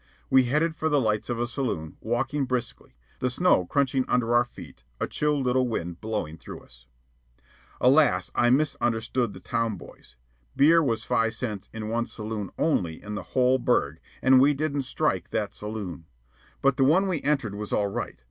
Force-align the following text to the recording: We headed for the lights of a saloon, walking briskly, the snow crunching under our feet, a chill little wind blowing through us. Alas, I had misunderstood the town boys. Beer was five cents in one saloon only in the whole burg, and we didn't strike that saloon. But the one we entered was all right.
We 0.31 0.45
headed 0.45 0.75
for 0.75 0.89
the 0.89 0.99
lights 0.99 1.29
of 1.29 1.37
a 1.39 1.45
saloon, 1.45 1.95
walking 2.01 2.45
briskly, 2.45 2.95
the 3.19 3.29
snow 3.29 3.67
crunching 3.67 4.03
under 4.07 4.33
our 4.33 4.45
feet, 4.45 4.83
a 4.99 5.05
chill 5.05 5.39
little 5.39 5.67
wind 5.67 6.01
blowing 6.01 6.39
through 6.39 6.61
us. 6.61 6.87
Alas, 7.79 8.31
I 8.33 8.45
had 8.45 8.53
misunderstood 8.53 9.33
the 9.33 9.39
town 9.39 9.75
boys. 9.77 10.15
Beer 10.55 10.81
was 10.81 11.03
five 11.03 11.35
cents 11.35 11.69
in 11.71 11.87
one 11.87 12.07
saloon 12.07 12.49
only 12.57 12.99
in 12.99 13.13
the 13.13 13.21
whole 13.37 13.59
burg, 13.59 13.99
and 14.23 14.41
we 14.41 14.55
didn't 14.55 14.85
strike 14.89 15.29
that 15.29 15.53
saloon. 15.53 16.07
But 16.63 16.77
the 16.77 16.83
one 16.83 17.07
we 17.07 17.21
entered 17.21 17.53
was 17.53 17.71
all 17.71 17.85
right. 17.85 18.17